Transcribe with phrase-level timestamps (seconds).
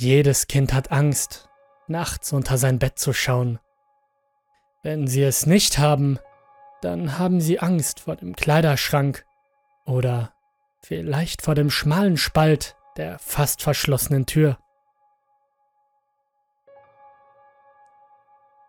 [0.00, 1.50] Jedes Kind hat Angst,
[1.86, 3.58] nachts unter sein Bett zu schauen.
[4.82, 6.18] Wenn sie es nicht haben,
[6.80, 9.26] dann haben sie Angst vor dem Kleiderschrank
[9.84, 10.32] oder
[10.80, 14.56] vielleicht vor dem schmalen Spalt der fast verschlossenen Tür.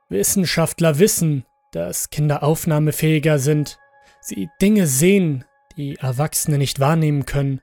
[0.09, 3.79] Wissenschaftler wissen, dass Kinder aufnahmefähiger sind,
[4.19, 5.45] sie Dinge sehen,
[5.77, 7.61] die Erwachsene nicht wahrnehmen können.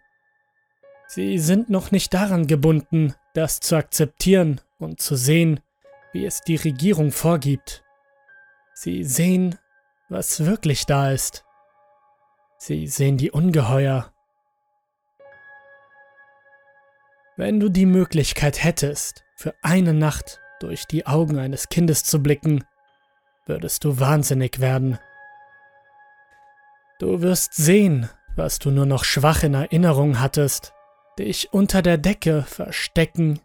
[1.07, 5.61] Sie sind noch nicht daran gebunden, das zu akzeptieren und zu sehen,
[6.13, 7.85] wie es die Regierung vorgibt.
[8.75, 9.57] Sie sehen,
[10.09, 11.45] was wirklich da ist.
[12.57, 14.13] Sie sehen die Ungeheuer.
[17.37, 22.65] Wenn du die Möglichkeit hättest, für eine Nacht durch die Augen eines Kindes zu blicken,
[23.47, 24.99] würdest du wahnsinnig werden.
[26.99, 30.73] Du wirst sehen, was du nur noch schwach in Erinnerung hattest,
[31.19, 33.41] dich unter der Decke verstecken,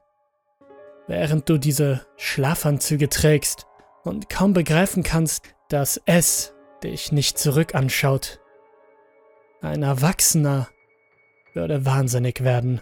[1.07, 3.65] während du diese Schlafanzüge trägst
[4.03, 8.39] und kaum begreifen kannst, dass es dich nicht zurück anschaut.
[9.61, 10.67] Ein Erwachsener
[11.53, 12.81] würde wahnsinnig werden,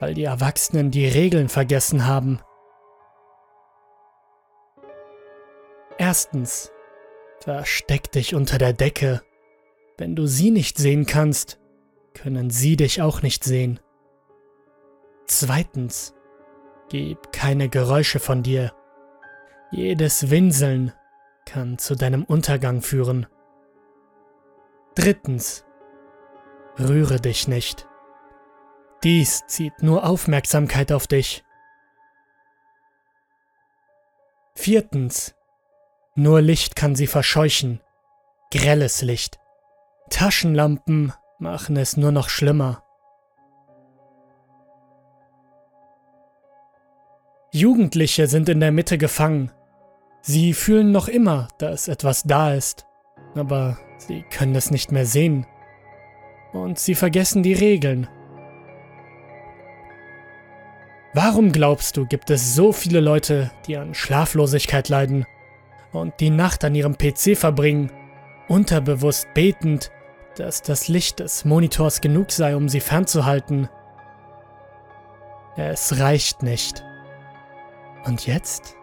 [0.00, 2.40] weil die Erwachsenen die Regeln vergessen haben.
[5.98, 6.72] Erstens,
[7.40, 9.22] versteck dich unter der Decke.
[9.98, 11.58] Wenn du sie nicht sehen kannst,
[12.14, 13.80] können sie dich auch nicht sehen.
[15.26, 16.14] Zweitens,
[16.88, 18.72] gib keine Geräusche von dir.
[19.70, 20.92] Jedes Winseln
[21.46, 23.26] kann zu deinem Untergang führen.
[24.94, 25.64] Drittens,
[26.78, 27.88] rühre dich nicht.
[29.02, 31.44] Dies zieht nur Aufmerksamkeit auf dich.
[34.54, 35.34] Viertens,
[36.14, 37.80] nur Licht kann sie verscheuchen.
[38.50, 39.38] Grelles Licht.
[40.10, 42.82] Taschenlampen machen es nur noch schlimmer.
[47.52, 49.50] Jugendliche sind in der Mitte gefangen.
[50.22, 52.86] Sie fühlen noch immer, dass etwas da ist,
[53.34, 55.44] aber sie können es nicht mehr sehen.
[56.52, 58.08] Und sie vergessen die Regeln.
[61.12, 65.26] Warum glaubst du, gibt es so viele Leute, die an Schlaflosigkeit leiden
[65.92, 67.90] und die Nacht an ihrem PC verbringen,
[68.48, 69.90] unterbewusst betend,
[70.36, 73.68] dass das Licht des Monitors genug sei, um sie fernzuhalten?
[75.56, 76.84] Es reicht nicht.
[78.04, 78.76] Und jetzt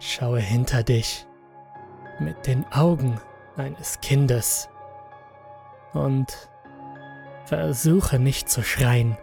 [0.00, 1.26] schaue hinter dich
[2.18, 3.20] mit den Augen
[3.56, 4.68] eines Kindes
[5.92, 6.50] und
[7.44, 9.16] versuche nicht zu schreien.